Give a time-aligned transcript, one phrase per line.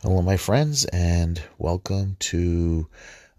[0.00, 2.86] Hello, my friends, and welcome to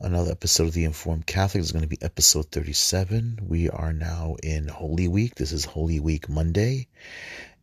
[0.02, 1.62] another episode of The Informed Catholic.
[1.62, 3.40] It's going to be episode 37.
[3.48, 5.36] We are now in Holy Week.
[5.36, 6.90] This is Holy Week Monday,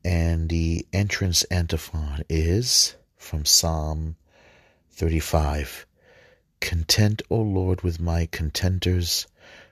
[0.02, 4.16] and the entrance antiphon is from Psalm
[4.92, 5.84] 35
[6.62, 9.26] Content, O Lord, with my contenters,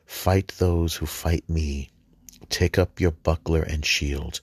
[0.05, 1.91] fight those who fight me.
[2.51, 4.43] Take up your buckler and shield,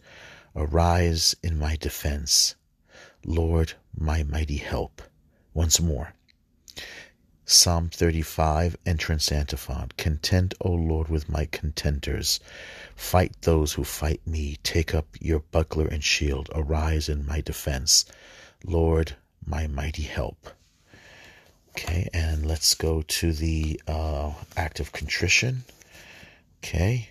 [0.56, 2.56] arise in my defense.
[3.24, 5.02] Lord, my mighty help.
[5.54, 6.14] Once more.
[7.46, 9.90] Psalm 35, entrance antiphon.
[9.98, 12.40] Content, O Lord, with my contenders.
[12.96, 14.58] Fight those who fight me.
[14.64, 16.50] Take up your buckler and shield.
[16.54, 18.06] Arise in my defense.
[18.64, 19.16] Lord,
[19.46, 20.50] my mighty help.
[21.72, 25.64] Okay, and let's go to the uh, act of contrition.
[26.60, 27.10] Okay.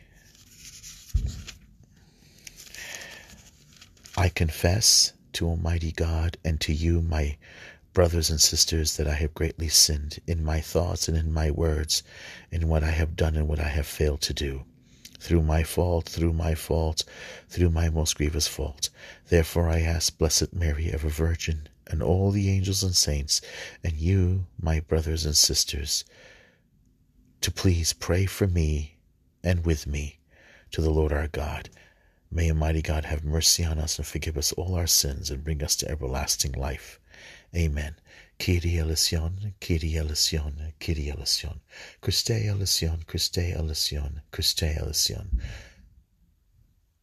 [4.16, 7.38] I confess to Almighty God and to you, my
[7.94, 12.02] brothers and sisters, that I have greatly sinned in my thoughts and in my words,
[12.50, 14.64] in what I have done and what I have failed to do.
[15.18, 17.04] Through my fault, through my fault,
[17.48, 18.90] through my most grievous fault.
[19.30, 23.40] Therefore I ask Blessed Mary, ever Virgin, and all the angels and saints,
[23.82, 26.04] and you, my brothers and sisters,
[27.40, 28.98] to please pray for me
[29.42, 30.18] and with me
[30.72, 31.70] to the Lord our God
[32.32, 35.64] May Almighty God have mercy on us and forgive us all our sins and bring
[35.64, 37.00] us to everlasting life.
[37.56, 37.96] Amen.
[38.38, 41.60] Kyrie eleison, Kyrie eleison, Kyrie eleison.
[42.00, 45.40] Christe eleison, Christe eleison, Christe eleison.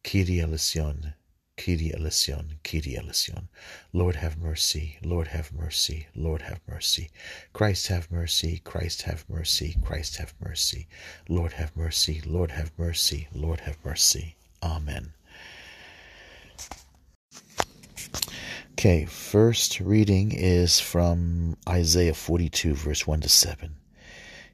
[0.02, 1.12] Kyrie eleison,
[1.58, 3.48] Kyrie eleison, Kyrie eleison.
[3.92, 7.10] Lord have mercy, Lord have mercy, Lord have mercy.
[7.52, 10.88] Christ have mercy, Christ have mercy, Christ have mercy.
[11.28, 14.36] Lord have mercy, Lord have mercy, Lord have mercy.
[14.62, 15.12] Amen.
[18.72, 23.74] Okay, first reading is from Isaiah 42, verse 1 to 7.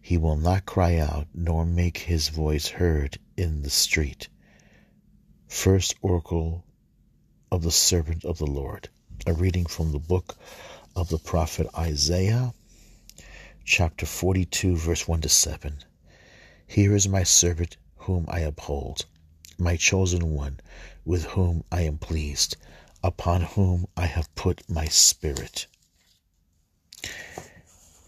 [0.01, 4.29] He will not cry out, nor make his voice heard in the street.
[5.47, 6.65] First oracle
[7.53, 8.89] of the servant of the Lord.
[9.27, 10.37] A reading from the book
[10.97, 12.55] of the prophet Isaiah,
[13.65, 15.85] chapter 42, verse 1 to 7.
[16.67, 19.05] Here is my servant whom I uphold,
[19.59, 20.61] my chosen one,
[21.05, 22.57] with whom I am pleased
[23.03, 25.67] upon whom I have put my spirit.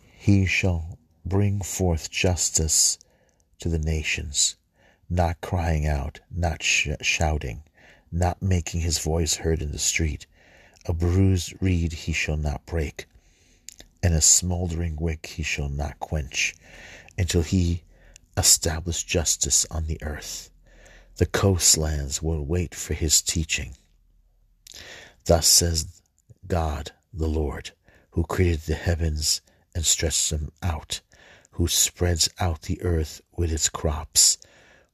[0.00, 2.98] He shall bring forth justice
[3.58, 4.56] to the nations,
[5.10, 7.62] not crying out, not sh- shouting,
[8.10, 10.26] not making his voice heard in the street.
[10.86, 13.06] A bruised reed he shall not break,
[14.02, 16.54] and a smoldering wick he shall not quench,
[17.18, 17.82] until he
[18.36, 20.50] establish justice on the earth.
[21.16, 23.76] The coastlands will wait for his teaching
[25.26, 26.00] Thus says
[26.46, 27.72] God the Lord,
[28.10, 29.40] who created the heavens
[29.74, 31.00] and stretched them out,
[31.52, 34.38] who spreads out the earth with its crops,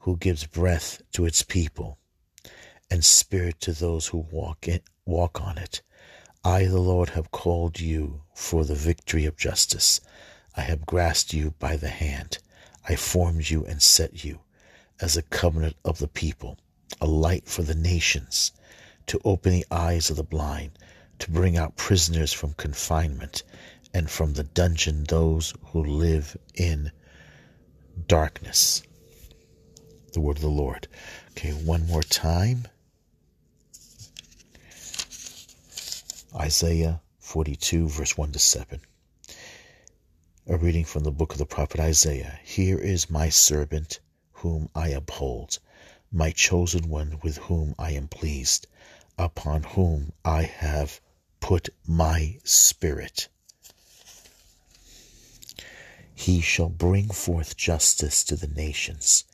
[0.00, 1.98] who gives breath to its people,
[2.90, 5.82] and spirit to those who walk in, walk on it.
[6.44, 10.00] I, the Lord, have called you for the victory of justice.
[10.56, 12.38] I have grasped you by the hand.
[12.88, 14.40] I formed you and set you
[15.02, 16.56] as a covenant of the people,
[17.00, 18.52] a light for the nations
[19.06, 20.70] to open the eyes of the blind,
[21.18, 23.42] to bring out prisoners from confinement,
[23.92, 26.92] and from the dungeon those who live in
[28.06, 28.84] darkness.
[30.12, 30.86] The word of the Lord.
[31.32, 32.68] Okay, one more time.
[36.34, 38.80] Isaiah 42, verse 1 to 7.
[40.46, 42.38] A reading from the book of the prophet Isaiah.
[42.44, 43.98] Here is my servant
[44.42, 45.60] whom I uphold,
[46.10, 48.66] my chosen one with whom I am pleased
[49.16, 51.00] upon whom I have
[51.38, 53.28] put my spirit.
[56.12, 59.24] He shall bring forth justice to the nations,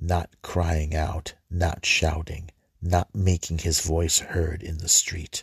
[0.00, 5.42] not crying out, not shouting, not making his voice heard in the street.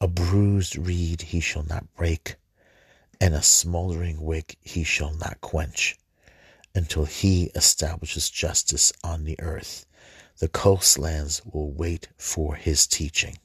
[0.00, 2.36] A bruised reed he shall not break,
[3.20, 5.96] and a smoldering wick he shall not quench,
[6.74, 9.86] until he establishes justice on the earth
[10.38, 13.38] the coastlands will wait for his teaching.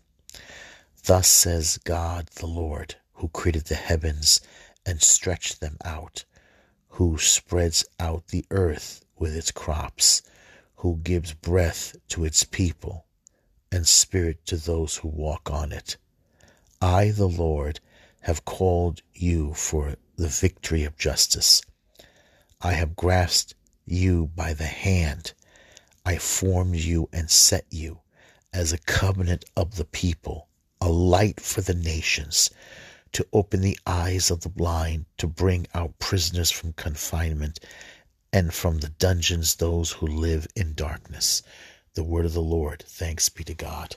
[1.06, 4.42] Thus says God the Lord, who created the heavens
[4.86, 6.26] and stretched them out,
[6.90, 10.24] who spreads out the earth with its crops,
[10.78, 13.06] who gives breath to its people
[13.72, 15.98] and spirit to those who walk on it.
[16.82, 17.80] I, the Lord,
[18.22, 21.62] have called you for the victory of justice.
[22.62, 25.32] I have grasped you by the hand
[26.06, 28.00] I formed you and set you
[28.52, 30.50] as a covenant of the people,
[30.82, 32.50] a light for the nations,
[33.14, 37.60] to open the eyes of the blind, to bring out prisoners from confinement,
[38.34, 41.42] and from the dungeons those who live in darkness.
[41.94, 42.84] The word of the Lord.
[42.86, 43.96] Thanks be to God.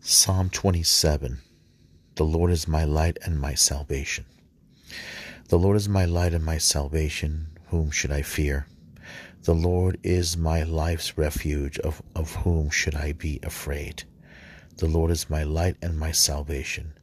[0.00, 1.42] Psalm 27
[2.14, 4.24] The Lord is my light and my salvation.
[5.52, 7.48] The Lord is my light and my salvation.
[7.66, 8.68] Whom should I fear?
[9.42, 11.78] The Lord is my life's refuge.
[11.80, 14.04] Of, of whom should I be afraid?
[14.78, 16.94] The Lord is my light and my salvation.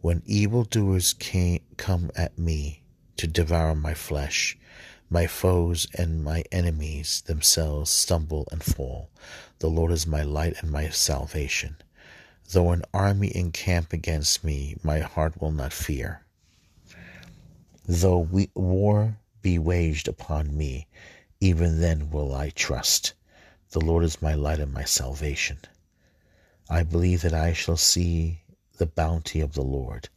[0.00, 2.82] When evildoers came, come at me
[3.18, 4.56] to devour my flesh,
[5.10, 9.10] my foes and my enemies themselves stumble and fall.
[9.58, 11.76] The Lord is my light and my salvation.
[12.52, 16.22] Though an army encamp against me, my heart will not fear.
[17.90, 20.88] Though we, war be waged upon me,
[21.40, 23.14] even then will I trust.
[23.70, 25.60] The Lord is my light and my salvation.
[26.68, 28.42] I believe that I shall see
[28.76, 30.10] the bounty of the Lord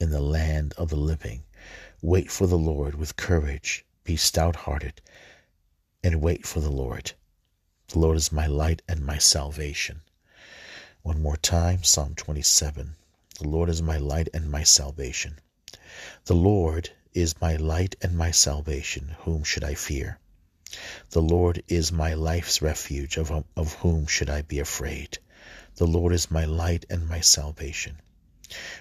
[0.00, 1.44] in the land of the living.
[2.00, 3.84] Wait for the Lord with courage.
[4.02, 5.02] Be stout hearted
[6.02, 7.12] and wait for the Lord.
[7.88, 10.00] The Lord is my light and my salvation.
[11.02, 12.96] One more time, Psalm 27.
[13.38, 15.38] The Lord is my light and my salvation.
[16.24, 19.16] The Lord is my light and my salvation.
[19.20, 20.18] Whom should I fear?
[21.10, 23.16] The Lord is my life's refuge.
[23.16, 25.18] Of, of whom should I be afraid?
[25.76, 28.00] The Lord is my light and my salvation.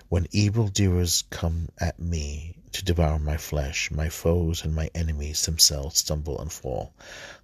[0.07, 5.99] When evildoers come at me to devour my flesh, my foes and my enemies themselves
[5.99, 6.93] stumble and fall.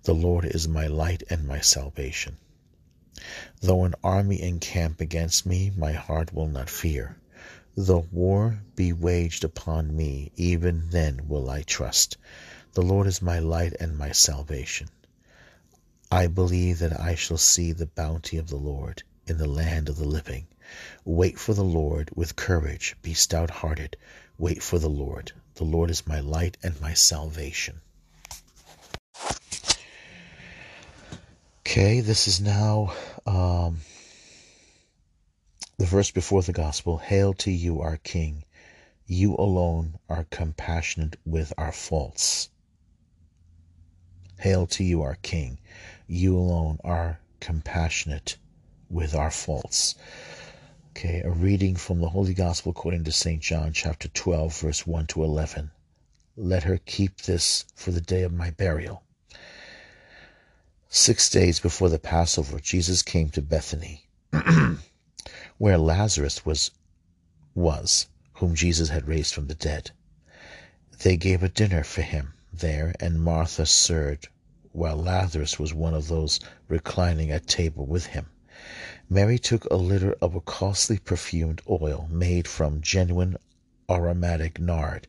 [0.04, 2.38] The Lord is my light and my salvation.
[3.62, 7.18] Though an army encamp against me, my heart will not fear.
[7.78, 12.16] Though war be waged upon me, even then will I trust.
[12.72, 14.88] The Lord is my light and my salvation.
[16.10, 19.98] I believe that I shall see the bounty of the Lord in the land of
[19.98, 20.48] the living.
[21.04, 22.96] Wait for the Lord with courage.
[23.02, 23.98] Be stout hearted.
[24.38, 25.34] Wait for the Lord.
[25.56, 27.82] The Lord is my light and my salvation.
[31.62, 32.94] Okay, this is now
[33.26, 33.82] um,
[35.78, 36.98] the verse before the gospel.
[36.98, 38.44] Hail to you, our King.
[39.08, 42.50] You alone are compassionate with our faults.
[44.40, 45.60] Hail to you, our King.
[46.08, 48.38] You alone are compassionate
[48.90, 49.96] with our faults.
[50.92, 53.42] Okay, a reading from the Holy Gospel according to St.
[53.42, 55.72] John, chapter 12, verse 1 to 11.
[56.38, 59.04] Let her keep this for the day of my burial.
[60.90, 64.08] Six days before the Passover, Jesus came to Bethany,
[65.58, 66.72] where Lazarus was,
[67.54, 69.92] was, whom Jesus had raised from the dead.
[71.00, 74.28] They gave a dinner for him there, and Martha served,
[74.72, 78.28] while Lazarus was one of those reclining at table with him.
[79.10, 83.38] Mary took a liter of a costly perfumed oil made from genuine
[83.90, 85.08] aromatic nard,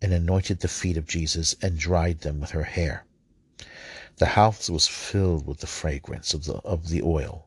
[0.00, 3.04] and anointed the feet of Jesus and dried them with her hair.
[4.16, 7.43] The house was filled with the fragrance of the, of the oil.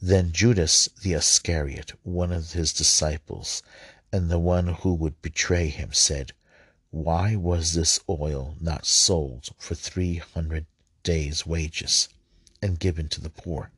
[0.00, 3.62] Then Judas the Iscariot, one of his disciples,
[4.12, 6.32] and the one who would betray him, said,
[6.90, 10.66] Why was this oil not sold for three hundred
[11.04, 12.08] days' wages
[12.60, 13.70] and given to the poor?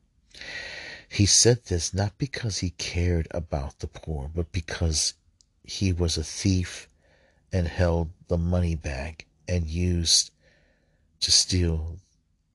[1.07, 5.13] He said this not because he cared about the poor, but because
[5.63, 6.89] he was a thief
[7.53, 10.31] and held the money bag and used
[11.19, 11.99] to steal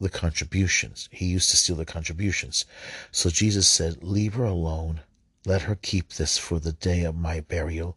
[0.00, 1.09] the contributions.
[1.12, 2.64] He used to steal the contributions.
[3.12, 5.00] So Jesus said, Leave her alone.
[5.45, 7.97] Let her keep this for the day of my burial.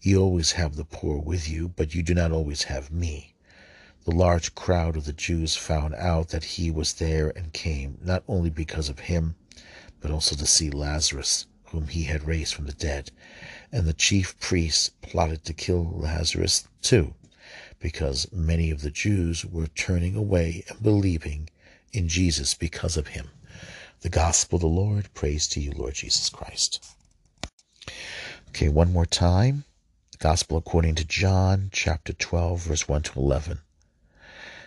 [0.00, 3.34] You always have the poor with you, but you do not always have me.
[4.04, 8.22] The large crowd of the Jews found out that he was there and came, not
[8.28, 9.34] only because of him,
[10.00, 13.10] but also to see Lazarus, whom he had raised from the dead.
[13.72, 17.14] And the chief priests plotted to kill Lazarus too,
[17.78, 21.48] because many of the Jews were turning away and believing
[21.92, 23.30] in Jesus because of him.
[24.00, 25.12] The gospel of the Lord.
[25.14, 26.84] Praise to you, Lord Jesus Christ.
[28.48, 29.64] Okay, one more time.
[30.18, 33.60] Gospel according to John, chapter 12, verse 1 to 11.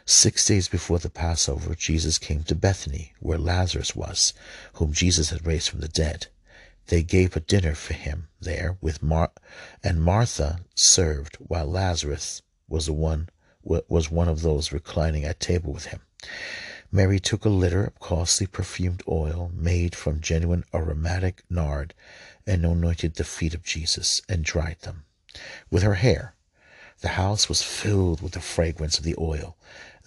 [0.05, 4.33] Six days before the Passover, Jesus came to Bethany, where Lazarus was,
[4.73, 6.27] whom Jesus had raised from the dead.
[6.87, 9.31] They gave a dinner for him there, with Mar-
[9.83, 13.29] and Martha served, while Lazarus was the one
[13.61, 16.01] was one of those reclining at table with him.
[16.91, 21.93] Mary took a liter of costly perfumed oil made from genuine aromatic nard
[22.47, 25.05] and anointed the feet of Jesus and dried them
[25.69, 26.35] with her hair.
[27.01, 29.55] The house was filled with the fragrance of the oil.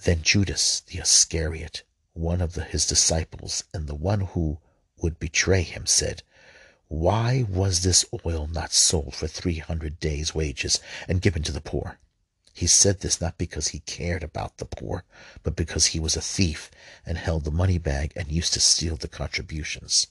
[0.05, 4.59] Then Judas the Iscariot, one of the, his disciples and the one who
[4.99, 6.23] would betray him, said,
[6.89, 11.99] Why was this oil not sold for 300 days' wages and given to the poor?
[12.53, 15.05] He said this not because he cared about the poor,
[15.43, 16.71] but because he was a thief
[17.07, 20.09] and held the money bag and used to steal the contributions.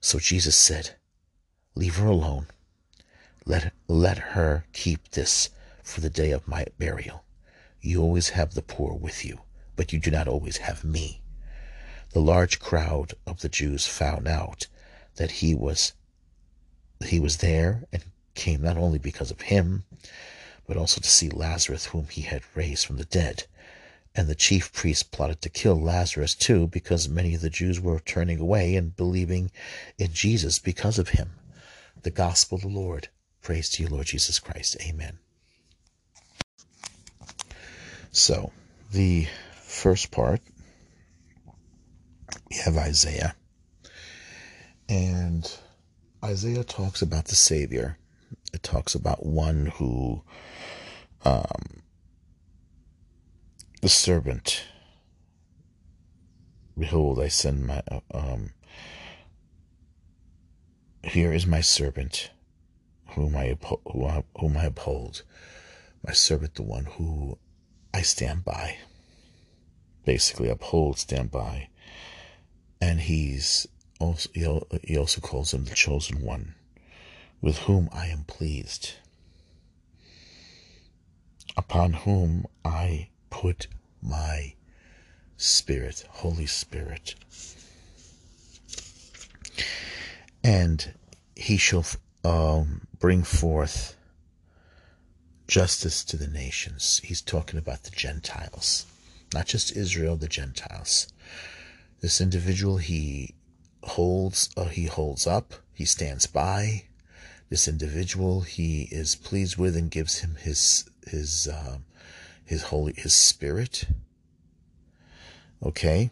[0.00, 0.96] So Jesus said,
[1.74, 2.46] Leave her alone.
[3.44, 5.50] Let, let her keep this
[5.82, 7.24] for the day of my burial.
[7.80, 9.40] You always have the poor with you,
[9.76, 11.22] but you do not always have me.
[12.10, 14.66] The large crowd of the Jews found out
[15.16, 15.92] that he was
[17.04, 18.02] he was there and
[18.34, 19.84] came not only because of him,
[20.68, 23.44] but also to see Lazarus, whom he had raised from the dead.
[24.14, 27.98] And the chief priests plotted to kill Lazarus too, because many of the Jews were
[27.98, 29.50] turning away and believing
[29.96, 31.30] in Jesus because of him.
[32.02, 33.08] The gospel of the Lord.
[33.40, 34.76] Praise to you, Lord Jesus Christ.
[34.82, 35.18] Amen.
[38.12, 38.52] So,
[38.92, 40.40] the first part,
[42.50, 43.34] we have Isaiah.
[44.88, 45.50] And
[46.22, 47.96] Isaiah talks about the Savior.
[48.52, 50.22] It talks about one who,
[51.24, 51.82] um,
[53.82, 54.64] the servant.
[56.76, 57.82] Behold, I send my,
[58.12, 58.50] um,
[61.02, 62.30] here is my servant,
[63.10, 63.56] whom I,
[64.38, 65.22] whom I uphold,
[66.06, 67.38] my servant, the one who
[67.92, 68.76] I stand by.
[70.04, 71.68] Basically, uphold, stand by.
[72.80, 73.66] And he's
[73.98, 74.30] also,
[74.84, 76.54] he also calls him the chosen one,
[77.40, 78.92] with whom I am pleased,
[81.56, 83.66] upon whom I put
[84.02, 84.54] my
[85.36, 87.14] Spirit, Holy Spirit.
[90.42, 90.94] And
[91.36, 91.84] he shall
[92.24, 93.96] um, bring forth
[95.46, 97.00] justice to the nations.
[97.04, 98.86] He's talking about the Gentiles,
[99.32, 101.08] not just Israel, the Gentiles.
[102.00, 103.34] This individual he
[103.82, 106.87] holds, uh, he holds up, he stands by.
[107.48, 111.78] This individual he is pleased with and gives him his his uh,
[112.44, 113.86] his holy his spirit.
[115.64, 116.10] Okay,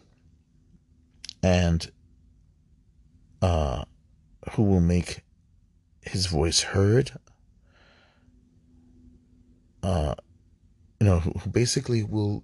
[1.43, 1.89] and
[3.41, 3.85] uh,
[4.51, 5.21] who will make
[6.01, 7.11] his voice heard
[9.87, 10.15] uh,
[10.99, 12.43] you know, who basically will,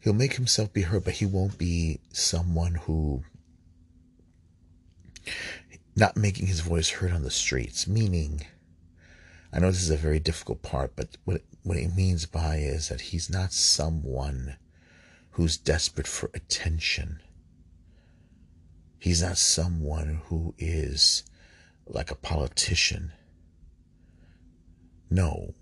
[0.00, 3.22] he'll make himself be heard, but he won't be someone who,
[5.96, 8.46] not making his voice heard on the streets, meaning,
[9.52, 12.88] I know this is a very difficult part, but what, what it means by is
[12.88, 14.56] that he's not someone
[15.32, 17.20] who's desperate for attention.
[18.98, 21.24] He's not someone who is
[21.86, 23.12] like a politician.
[25.10, 25.54] No,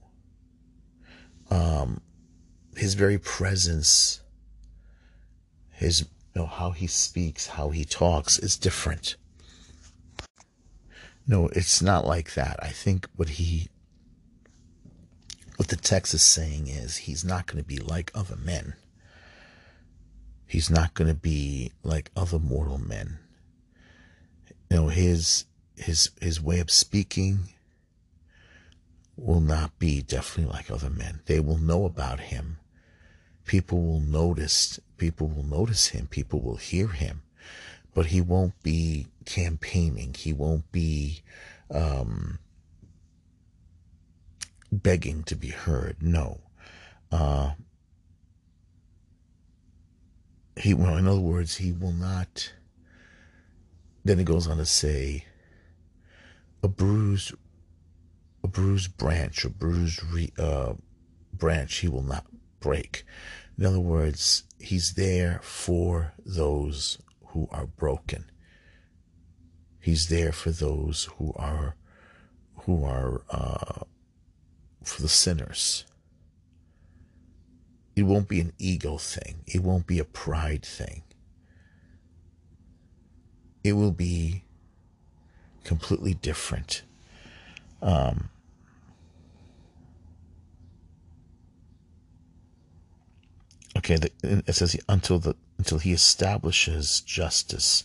[1.51, 2.03] um,
[2.77, 4.21] his very presence,
[5.71, 9.17] his you know how he speaks, how he talks is different.
[11.29, 12.59] No, it's not like that.
[12.61, 13.69] I think what he
[15.57, 18.75] what the text is saying is he's not going to be like other men.
[20.47, 23.19] He's not going to be like other mortal men.
[24.71, 25.45] You know, his
[25.77, 27.51] his his way of speaking,
[29.19, 31.21] will not be definitely like other men.
[31.27, 32.59] They will know about him.
[33.45, 37.23] People will notice, people will notice him, people will hear him,
[37.95, 40.15] but he won't be campaigning.
[40.15, 41.23] He won't be,
[41.71, 42.39] um,
[44.71, 46.03] begging to be heard.
[46.03, 46.41] No.
[47.11, 47.53] Uh,
[50.57, 52.53] he, well, in other words, he will not.
[54.05, 55.25] Then he goes on to say,
[56.63, 57.35] a bruised
[58.43, 60.75] a bruised branch, a bruised re, uh,
[61.33, 62.27] branch, he will not
[62.61, 63.05] break.
[63.59, 66.99] In other words, he's there for those
[67.39, 68.25] who are broken.
[69.79, 71.77] He's there for those who are,
[72.65, 73.85] who are, uh,
[74.83, 75.85] for the sinners.
[77.95, 79.45] It won't be an ego thing.
[79.47, 81.03] It won't be a pride thing.
[83.63, 84.43] It will be
[85.63, 86.83] completely different.
[87.81, 88.31] Um,
[93.77, 97.85] okay, the, it says until the until he establishes justice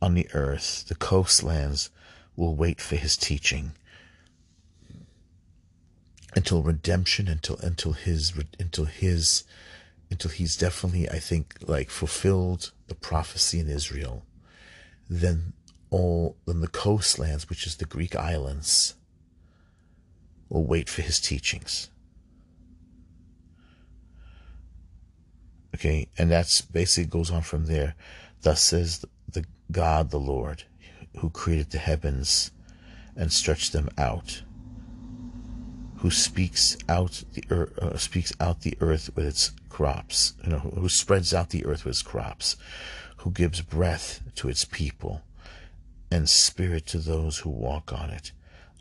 [0.00, 1.90] on the earth, the coastlands
[2.36, 3.72] will wait for his teaching
[6.36, 9.44] until redemption, until until his until his
[10.10, 14.24] until he's definitely, I think, like fulfilled the prophecy in Israel.
[15.08, 15.52] Then
[15.90, 18.94] all then the coastlands, which is the Greek islands,
[20.48, 21.90] will wait for his teachings.
[25.74, 27.96] Okay, and that's basically goes on from there.
[28.42, 30.62] Thus says the God, the Lord,
[31.18, 32.52] who created the heavens
[33.16, 34.42] and stretched them out,
[35.96, 40.58] who speaks out the earth, uh, speaks out the earth with its crops, you know,
[40.58, 42.56] who spreads out the earth with its crops,
[43.18, 45.22] who gives breath to its people,
[46.10, 48.30] and spirit to those who walk on it.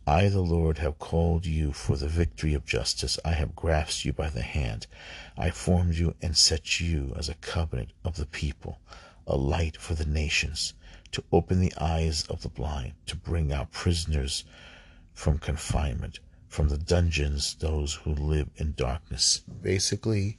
[0.06, 3.18] I, the Lord, have called you for the victory of justice.
[3.24, 4.86] I have grasped you by the hand.
[5.38, 8.80] I formed you and set you as a covenant of the people,
[9.26, 10.74] a light for the nations,
[11.14, 14.44] to open the eyes of the blind, to bring out prisoners
[15.14, 16.20] from confinement,
[16.50, 19.40] from the dungeons those who live in darkness.
[19.62, 20.38] Basically,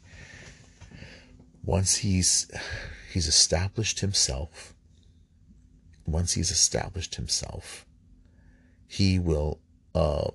[1.65, 2.51] once he's
[3.15, 4.75] he's established himself,
[6.07, 7.87] once he's established himself,
[8.95, 9.59] he will
[9.93, 10.31] uh,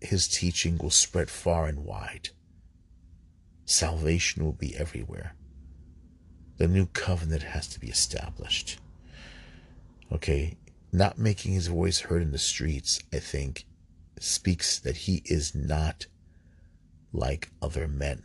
[0.00, 2.30] his teaching will spread far and wide.
[3.66, 5.34] Salvation will be everywhere.
[6.56, 8.78] The new covenant has to be established.
[10.10, 10.56] Okay,
[10.92, 13.66] not making his voice heard in the streets, I think,
[14.18, 16.06] speaks that he is not
[17.12, 18.22] like other men.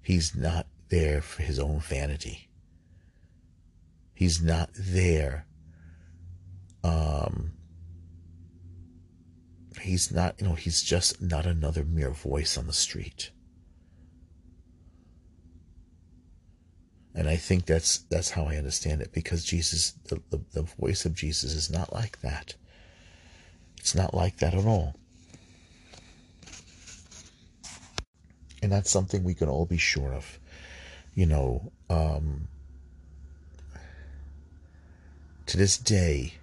[0.00, 2.48] He's not there for his own vanity.
[4.14, 5.46] He's not there
[6.84, 7.52] um,
[9.80, 13.30] he's not, you know, he's just not another mere voice on the street.
[17.14, 21.04] And I think that's that's how I understand it because Jesus, the, the, the voice
[21.04, 22.54] of Jesus is not like that.
[23.78, 24.96] It's not like that at all.
[28.62, 30.38] And that's something we can all be sure of.
[31.14, 32.48] You know, um,
[35.46, 36.34] to this day,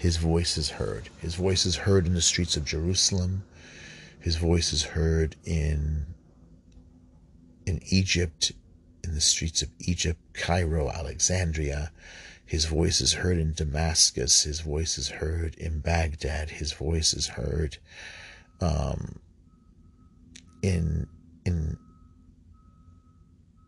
[0.00, 1.10] his voice is heard.
[1.18, 3.44] His voice is heard in the streets of Jerusalem.
[4.18, 6.06] His voice is heard in
[7.66, 8.50] in Egypt,
[9.04, 11.92] in the streets of Egypt, Cairo, Alexandria.
[12.46, 14.44] His voice is heard in Damascus.
[14.44, 16.48] His voice is heard in Baghdad.
[16.48, 17.76] His voice is heard
[18.62, 19.20] um,
[20.62, 21.08] in
[21.44, 21.76] in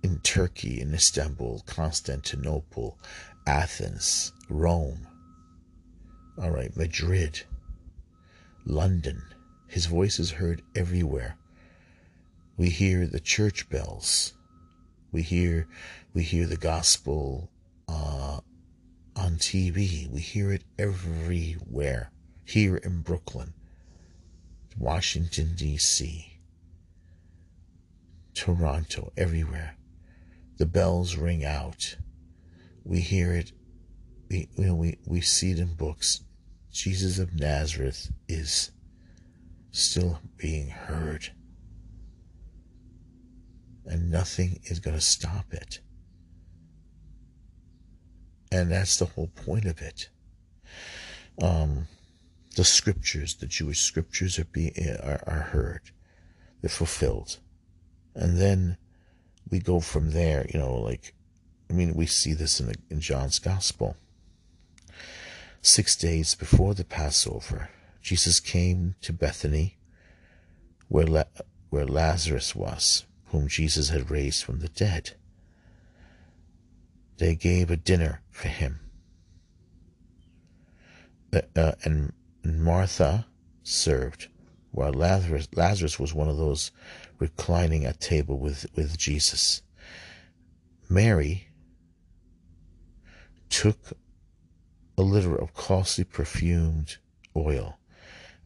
[0.02, 2.98] in Turkey, in Istanbul, Constantinople,
[3.46, 5.08] Athens, Rome
[6.40, 7.42] all right, Madrid,
[8.64, 9.22] London.
[9.66, 11.36] His voice is heard everywhere.
[12.56, 14.34] We hear the church bells.
[15.10, 15.68] We hear,
[16.14, 17.50] we hear the gospel
[17.88, 18.40] uh,
[19.16, 20.08] on TV.
[20.10, 22.10] We hear it everywhere.
[22.44, 23.54] Here in Brooklyn,
[24.78, 26.38] Washington D.C.,
[28.34, 29.76] Toronto, everywhere.
[30.56, 31.96] The bells ring out.
[32.84, 33.52] We hear it
[34.32, 36.24] we you know we, we see it in books.
[36.72, 38.72] Jesus of Nazareth is
[39.70, 41.30] still being heard.
[43.84, 45.80] And nothing is going to stop it.
[48.50, 50.08] And that's the whole point of it.
[51.42, 51.88] Um,
[52.56, 55.90] the scriptures, the Jewish scriptures are being are, are heard,
[56.60, 57.38] they're fulfilled,
[58.14, 58.76] and then
[59.50, 60.46] we go from there.
[60.52, 61.14] You know, like
[61.70, 63.96] I mean, we see this in the, in John's gospel.
[65.64, 67.70] Six days before the Passover,
[68.02, 69.78] Jesus came to Bethany,
[70.88, 71.22] where, La-
[71.70, 75.12] where Lazarus was, whom Jesus had raised from the dead.
[77.18, 78.80] They gave a dinner for him.
[81.32, 82.12] Uh, uh, and
[82.44, 83.26] Martha
[83.62, 84.26] served,
[84.72, 86.72] while Lazarus, Lazarus was one of those
[87.20, 89.62] reclining at table with, with Jesus.
[90.88, 91.46] Mary
[93.48, 93.96] took
[94.96, 96.96] a litter of costly perfumed
[97.36, 97.78] oil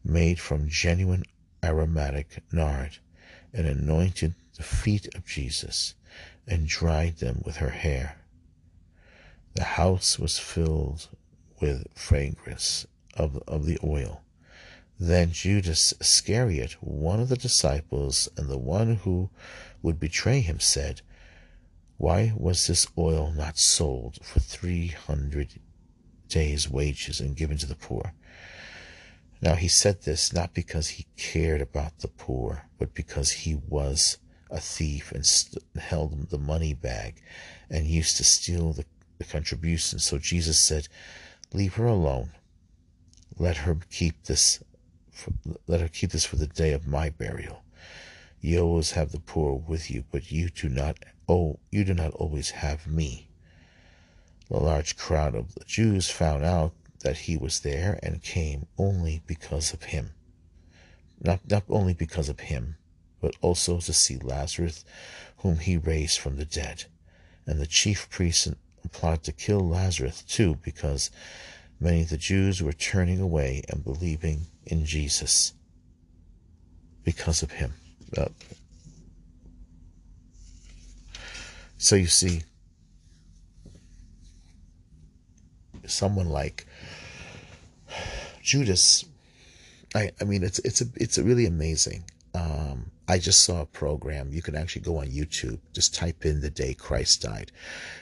[0.03, 1.23] made from genuine
[1.63, 2.97] aromatic nard
[3.53, 5.95] and anointed the feet of Jesus
[6.47, 8.17] and dried them with her hair.
[9.55, 11.09] The house was filled
[11.59, 14.21] with fragrance of, of the oil.
[14.99, 19.29] Then Judas Iscariot, one of the disciples and the one who
[19.81, 21.01] would betray him, said,
[21.97, 25.59] Why was this oil not sold for three hundred
[26.27, 28.13] day's wages and given to the poor.
[29.41, 34.17] Now he said this not because he cared about the poor, but because he was
[34.49, 37.21] a thief and st- held the money bag
[37.69, 38.85] and used to steal the,
[39.17, 40.05] the contributions.
[40.05, 40.87] So Jesus said,
[41.53, 42.31] Leave her alone.
[43.37, 44.63] Let her keep this
[45.11, 45.31] for,
[45.67, 47.63] let her keep this for the day of my burial.
[48.41, 52.11] You always have the poor with you, but you do not oh you do not
[52.11, 53.26] always have me.
[54.49, 59.21] The large crowd of the Jews found out that he was there and came only
[59.27, 60.11] because of him.
[61.21, 62.77] Not, not only because of him,
[63.19, 64.85] but also to see Lazarus,
[65.37, 66.85] whom he raised from the dead.
[67.45, 68.47] And the chief priests
[68.91, 71.11] plotted to kill Lazarus too because
[71.79, 75.53] many of the Jews were turning away and believing in Jesus
[77.03, 77.73] because of him.
[78.15, 78.27] Uh,
[81.77, 82.43] so you see,
[85.87, 86.65] someone like
[88.41, 89.05] Judas,
[89.95, 92.03] I, I mean, it's it's a, it's a really amazing.
[92.33, 94.31] Um, I just saw a program.
[94.31, 95.59] You can actually go on YouTube.
[95.73, 97.51] Just type in the day Christ died.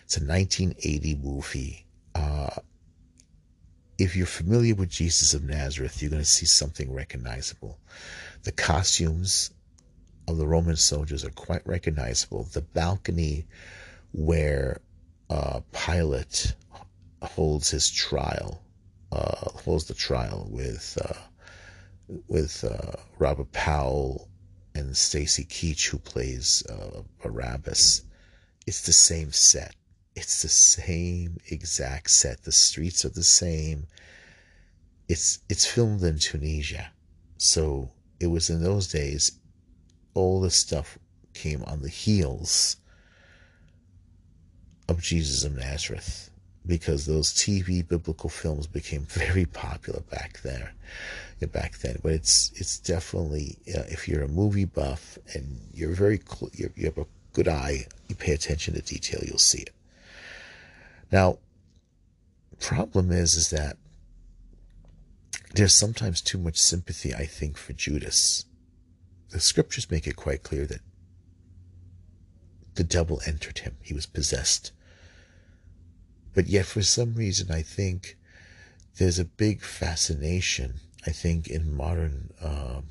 [0.03, 1.85] It's a 1980 movie.
[2.15, 2.49] Uh,
[3.97, 7.79] if you're familiar with Jesus of Nazareth, you're going to see something recognizable.
[8.43, 9.51] The costumes
[10.27, 12.43] of the Roman soldiers are quite recognizable.
[12.43, 13.45] The balcony
[14.11, 14.81] where
[15.29, 16.55] uh, Pilate
[17.25, 18.63] holds his trial,
[19.11, 21.13] uh, holds the trial with uh,
[22.27, 24.29] with uh, Robert Powell
[24.73, 28.03] and Stacy Keach, who plays uh, Barabbas.
[28.67, 29.75] It's the same set.
[30.15, 32.43] It's the same exact set.
[32.43, 33.87] The streets are the same.
[35.07, 36.91] It's it's filmed in Tunisia,
[37.37, 39.39] so it was in those days.
[40.13, 40.97] All the stuff
[41.33, 42.77] came on the heels
[44.87, 46.29] of Jesus of Nazareth
[46.65, 50.73] because those TV biblical films became very popular back there,
[51.51, 51.99] back then.
[52.01, 56.71] But it's it's definitely uh, if you're a movie buff and you're very cl- you're,
[56.75, 59.73] you have a good eye, you pay attention to detail, you'll see it.
[61.11, 61.37] Now,
[62.59, 63.77] problem is is that
[65.53, 68.45] there's sometimes too much sympathy, I think, for Judas.
[69.29, 70.81] The scriptures make it quite clear that
[72.75, 74.71] the devil entered him; he was possessed
[76.35, 78.17] but yet, for some reason, I think
[78.97, 82.81] there's a big fascination, I think, in modern uh,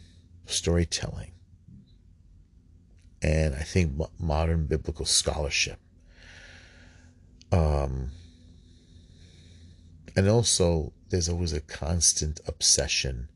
[0.46, 1.33] storytelling.
[3.22, 5.78] And I think modern biblical scholarship.
[7.52, 8.11] Um,
[10.16, 13.28] and also, there's always a constant obsession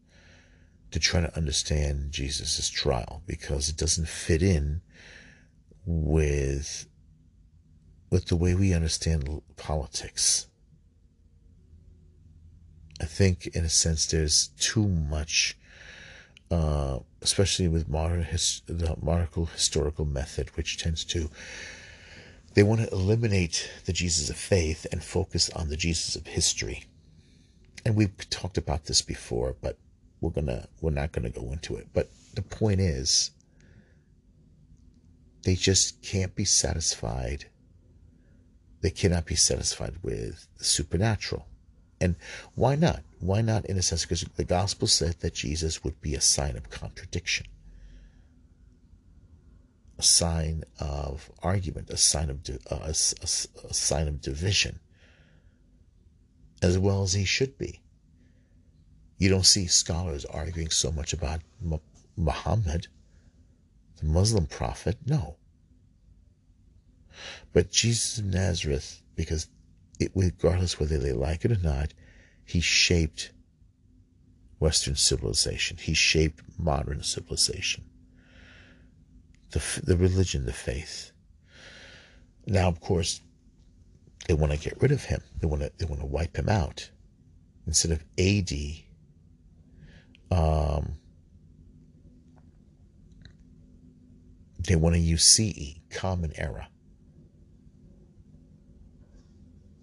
[0.90, 4.80] to try to understand Jesus' trial because it doesn't fit in
[5.84, 6.86] with
[8.10, 10.46] with the way we understand politics.
[13.00, 15.56] I think, in a sense, there's too much,
[16.50, 21.30] uh, especially with modern his, the modern historical method, which tends to
[22.54, 26.84] they want to eliminate the Jesus of faith and focus on the Jesus of history.
[27.84, 29.78] And we've talked about this before, but
[30.20, 31.88] we're gonna we're not gonna go into it.
[31.92, 33.30] But the point is,
[35.44, 37.46] they just can't be satisfied
[38.80, 41.46] they cannot be satisfied with the supernatural.
[42.00, 42.14] And
[42.54, 43.02] why not?
[43.18, 44.02] Why not, in a sense?
[44.04, 47.46] Because the gospel said that Jesus would be a sign of contradiction,
[49.98, 52.38] a sign of argument, a sign of
[52.70, 53.28] uh, a, a,
[53.68, 54.78] a sign of division,
[56.62, 57.82] as well as he should be.
[59.18, 61.40] You don't see scholars arguing so much about
[62.16, 62.86] Muhammad,
[63.96, 64.98] the Muslim prophet.
[65.04, 65.37] No,
[67.52, 69.48] but Jesus of Nazareth, because
[69.98, 71.92] it, regardless whether they like it or not,
[72.44, 73.32] he shaped
[74.58, 75.76] Western civilization.
[75.76, 77.84] He shaped modern civilization.
[79.50, 81.12] The, the religion, the faith.
[82.46, 83.20] Now, of course,
[84.26, 85.22] they want to get rid of him.
[85.40, 86.90] They want to they want to wipe him out.
[87.66, 88.52] Instead of AD,
[90.30, 90.94] um,
[94.66, 96.68] they want to use CE, Common Era.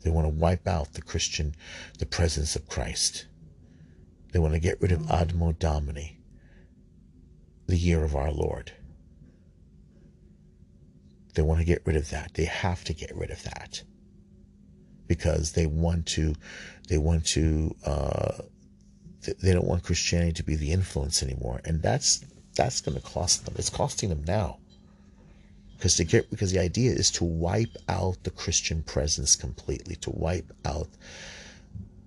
[0.06, 1.56] They want to wipe out the Christian,
[1.98, 3.26] the presence of Christ.
[4.32, 6.20] They want to get rid of Anno Domini,
[7.66, 8.72] the year of our Lord.
[11.34, 12.36] They want to get rid of that.
[12.36, 13.82] They have to get rid of that
[15.08, 16.36] because they want to,
[16.88, 18.44] they want to, uh,
[19.42, 23.44] they don't want Christianity to be the influence anymore, and that's that's going to cost
[23.44, 23.56] them.
[23.58, 24.60] It's costing them now
[25.78, 30.10] because to get because the idea is to wipe out the Christian presence completely, to
[30.12, 30.88] wipe out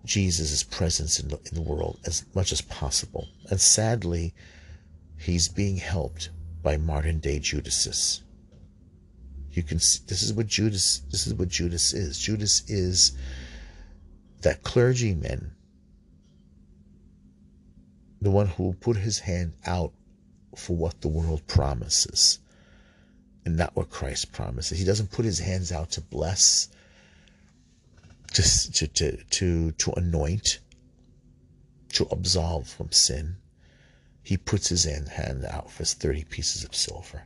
[0.04, 3.28] Jesus' presence in the, in the world as much as possible.
[3.50, 4.34] And sadly,
[5.18, 6.30] he's being helped
[6.62, 8.22] by modern day Judases.
[9.52, 12.18] You can see this is what Judas this is what Judas is.
[12.18, 13.16] Judas is
[14.40, 15.52] that clergyman,
[18.22, 19.92] the one who will put his hand out
[20.56, 22.38] for what the world promises
[23.48, 24.78] and not what Christ promises.
[24.78, 26.68] He doesn't put his hands out to bless,
[28.34, 30.58] to, to, to, to, to anoint,
[31.94, 33.36] to absolve from sin.
[34.22, 37.22] He puts his hand out for 30 pieces of silver.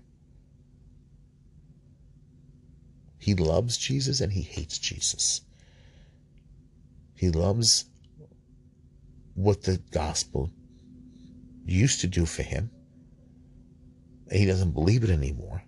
[3.18, 5.40] He loves Jesus and he hates Jesus.
[7.16, 7.86] He loves
[9.34, 10.52] what the gospel
[11.64, 12.70] used to do for him.
[14.30, 15.64] He doesn't believe it anymore.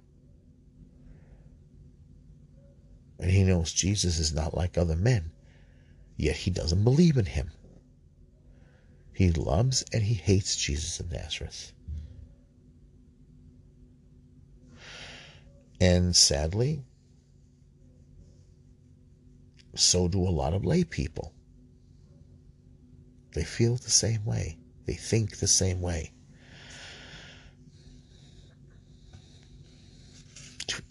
[3.18, 5.30] And he knows Jesus is not like other men,
[6.16, 7.50] yet he doesn't believe in him.
[9.12, 11.72] He loves and he hates Jesus of Nazareth.
[15.80, 16.82] And sadly,
[19.74, 21.32] so do a lot of lay people.
[23.34, 24.58] They feel the same way.
[24.86, 26.13] They think the same way.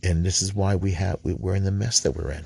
[0.03, 2.45] And this is why we have we're in the mess that we're in.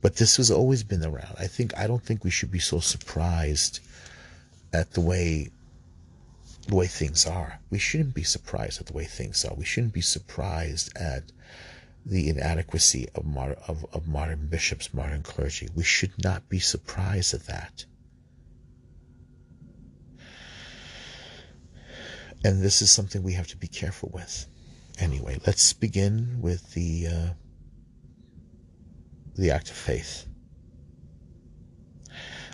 [0.00, 1.36] But this has always been around.
[1.38, 3.80] I think I don't think we should be so surprised
[4.72, 5.50] at the way
[6.66, 7.60] the way things are.
[7.70, 9.54] We shouldn't be surprised at the way things are.
[9.54, 11.24] We shouldn't be surprised at
[12.06, 15.68] the inadequacy of, modern, of, of modern bishops, modern clergy.
[15.74, 17.84] We should not be surprised at that.
[22.42, 24.46] And this is something we have to be careful with.
[25.00, 27.30] Anyway, let's begin with the uh,
[29.34, 30.26] the act of faith.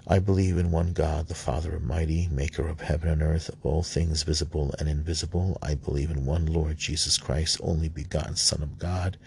[0.07, 3.83] I believe in one God, the Father Almighty, maker of heaven and earth, of all
[3.83, 5.59] things visible and invisible.
[5.61, 9.19] I believe in one Lord Jesus Christ, only begotten Son of God,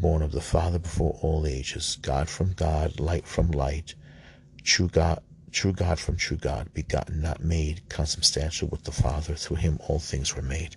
[0.00, 3.94] born of the Father before all ages, God from God, light from light,
[4.64, 9.34] true God, true God from true God, begotten, not made, consubstantial with the Father.
[9.34, 10.76] Through him all things were made.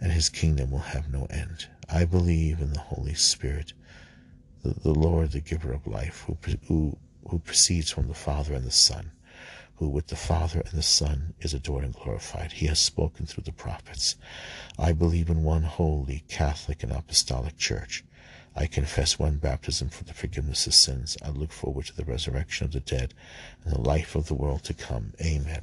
[0.00, 1.66] and his kingdom will have no end.
[1.88, 3.72] I believe in the Holy Spirit,
[4.62, 8.64] the, the Lord, the giver of life, who, who who proceeds from the Father and
[8.64, 9.10] the Son,
[9.76, 12.52] who with the Father and the Son is adored and glorified.
[12.52, 14.16] He has spoken through the prophets.
[14.78, 18.04] I believe in one holy, Catholic, and Apostolic Church.
[18.54, 21.16] I confess one baptism for the forgiveness of sins.
[21.22, 23.12] I look forward to the resurrection of the dead
[23.64, 25.12] and the life of the world to come.
[25.20, 25.62] Amen.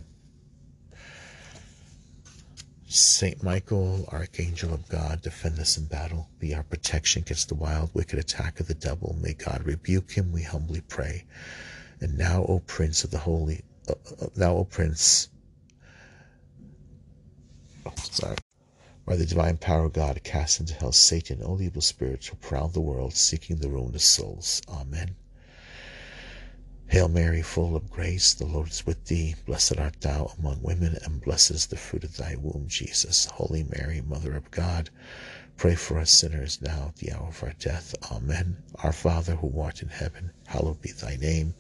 [2.96, 6.30] Saint Michael, Archangel of God, defend us in battle.
[6.38, 9.18] Be our protection against the wild, wicked attack of the devil.
[9.20, 11.26] May God rebuke him, we humbly pray.
[12.02, 15.30] And now, O Prince of the Holy, uh, uh, now, O Prince,
[17.88, 18.38] oh, sorry,
[19.08, 22.68] by the divine power of God, cast into hell Satan all evil spirits who prowl
[22.68, 24.62] the world, seeking the ruin of souls.
[24.70, 25.16] Amen.
[26.94, 29.34] Hail Mary, full of grace, the Lord is with thee.
[29.48, 33.26] Blessed art thou among women, and blessed is the fruit of thy womb, Jesus.
[33.26, 34.92] Holy Mary, Mother of God,
[35.58, 37.96] pray for us sinners now at the hour of our death.
[38.12, 38.58] Amen.
[38.84, 41.56] Our Father, who art in heaven, hallowed be thy name.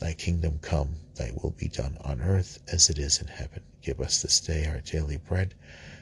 [0.00, 3.62] Thy kingdom come, thy will be done on earth as it is in heaven.
[3.82, 5.54] Give us this day our daily bread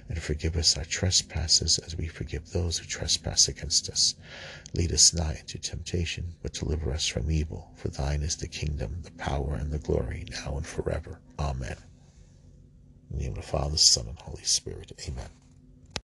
[0.09, 4.15] and forgive us our trespasses as we forgive those who trespass against us.
[4.75, 7.71] Lead us not into temptation, but deliver us from evil.
[7.77, 11.21] For thine is the kingdom, the power, and the glory, now and forever.
[11.39, 11.77] Amen.
[13.11, 14.93] In the name of the Father, Son, and Holy Spirit.
[15.09, 15.31] Amen.